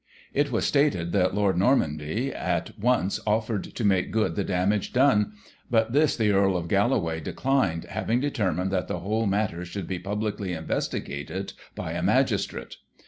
It 0.33 0.51
was 0.51 0.65
stated 0.65 1.11
that 1.11 1.35
Lord 1.35 1.57
Normanby, 1.57 2.33
at 2.33 2.71
once, 2.79 3.19
offered 3.27 3.63
to 3.65 3.85
make 3.85 4.09
good 4.09 4.33
the 4.33 4.43
damage 4.43 4.93
done, 4.93 5.33
but 5.69 5.93
this 5.93 6.17
the 6.17 6.31
Earl 6.31 6.57
of 6.57 6.67
Galloway 6.67 7.19
declined, 7.19 7.83
having 7.85 8.19
determined 8.19 8.71
that 8.71 8.87
the 8.87 9.01
whole 9.01 9.27
matter 9.27 9.63
should 9.63 9.85
be 9.85 9.99
publicly 9.99 10.53
investigated 10.53 11.53
by 11.75 11.91
a 11.91 12.01
magistrate. 12.01 12.77